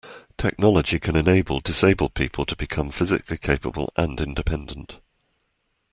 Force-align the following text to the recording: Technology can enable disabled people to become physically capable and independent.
Technology 0.35 0.97
can 0.99 1.15
enable 1.15 1.59
disabled 1.59 2.15
people 2.15 2.43
to 2.47 2.55
become 2.55 2.89
physically 2.89 3.37
capable 3.37 3.93
and 3.95 4.19
independent. 4.19 4.95